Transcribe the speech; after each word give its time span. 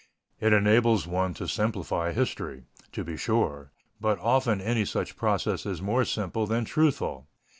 It 0.39 0.51
enables 0.51 1.05
one 1.05 1.35
to 1.35 1.47
simplify 1.47 2.11
history, 2.11 2.63
to 2.91 3.03
be 3.03 3.17
sure, 3.17 3.71
but 3.99 4.17
often 4.17 4.59
any 4.59 4.83
such 4.83 5.15
process 5.15 5.63
is 5.63 5.79
more 5.79 6.05
simple 6.05 6.47
than 6.47 6.65
truthful. 6.65 7.27